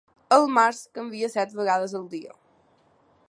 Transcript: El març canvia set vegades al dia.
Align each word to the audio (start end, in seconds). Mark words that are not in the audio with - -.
El 0.37 0.45
març 0.53 0.79
canvia 0.99 1.29
set 1.35 1.55
vegades 1.61 1.95
al 2.01 2.07
dia. 2.17 2.37